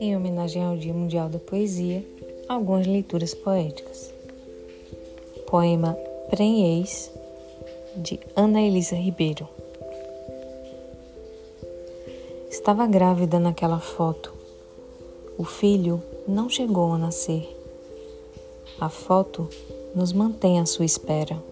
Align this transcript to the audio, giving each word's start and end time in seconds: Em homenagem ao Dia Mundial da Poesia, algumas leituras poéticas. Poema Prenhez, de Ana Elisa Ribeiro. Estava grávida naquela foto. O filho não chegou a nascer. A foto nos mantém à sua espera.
Em 0.00 0.16
homenagem 0.16 0.62
ao 0.64 0.76
Dia 0.76 0.94
Mundial 0.94 1.28
da 1.28 1.38
Poesia, 1.38 2.04
algumas 2.48 2.86
leituras 2.86 3.34
poéticas. 3.34 4.12
Poema 5.46 5.94
Prenhez, 6.30 7.10
de 7.96 8.20
Ana 8.36 8.60
Elisa 8.60 8.94
Ribeiro. 8.94 9.48
Estava 12.50 12.86
grávida 12.86 13.38
naquela 13.40 13.80
foto. 13.80 14.32
O 15.36 15.44
filho 15.44 16.02
não 16.26 16.48
chegou 16.48 16.92
a 16.92 16.98
nascer. 16.98 17.48
A 18.80 18.88
foto 18.88 19.48
nos 19.94 20.12
mantém 20.12 20.60
à 20.60 20.66
sua 20.66 20.84
espera. 20.84 21.42